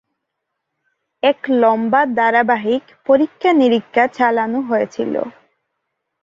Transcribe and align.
এক 1.23 1.39
লম্বা 1.53 2.01
ধারাবাহিক 2.17 2.83
পরীক্ষানিরীক্ষা 3.07 4.03
চালানো 4.17 4.59
হয়েছিল। 4.61 5.13